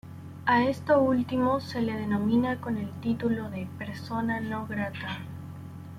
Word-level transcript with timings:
A 0.47 0.63
esto 0.63 0.99
último 0.99 1.59
se 1.59 1.79
le 1.83 1.93
denomina 1.93 2.59
con 2.59 2.79
el 2.79 2.89
título 3.01 3.51
de 3.51 3.67
"persona 3.77 4.39
no 4.39 4.65
grata". 4.65 5.19